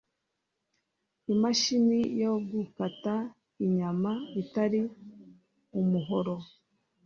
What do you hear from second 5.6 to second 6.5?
umuhoro